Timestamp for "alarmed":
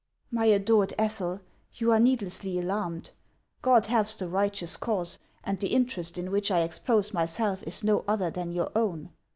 2.57-3.11